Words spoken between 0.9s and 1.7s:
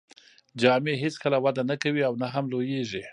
هیڅکله وده